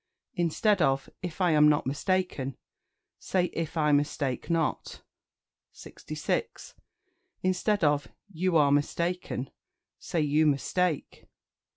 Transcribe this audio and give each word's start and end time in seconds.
Instead 0.33 0.81
of 0.81 1.11
"If 1.21 1.41
I 1.41 1.51
am 1.51 1.69
not 1.69 1.85
mistaken," 1.85 2.57
say 3.19 3.51
"If 3.53 3.77
I 3.77 3.91
mistake 3.91 4.49
not." 4.49 5.03
66. 5.73 6.73
Instead 7.43 7.83
of 7.83 8.07
"You 8.31 8.57
are 8.57 8.71
mistaken," 8.71 9.51
say 9.99 10.21
"You 10.21 10.47
mistake." 10.47 11.27